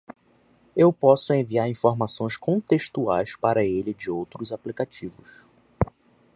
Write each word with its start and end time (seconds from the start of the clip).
Eu 0.75 0.91
posso 0.91 1.31
enviar 1.31 1.69
informações 1.69 2.35
contextuais 2.35 3.35
para 3.35 3.63
ele 3.63 3.93
de 3.93 4.09
outros 4.09 4.51
aplicativos. 4.51 5.45